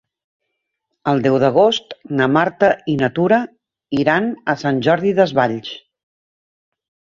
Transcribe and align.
El 1.11 1.19
deu 1.25 1.35
d'agost 1.43 1.93
na 2.21 2.29
Marta 2.39 2.71
i 2.95 2.97
na 3.03 3.11
Tura 3.19 3.39
iran 4.05 4.33
a 4.55 4.59
Sant 4.65 4.83
Jordi 4.91 5.15
Desvalls. 5.23 5.73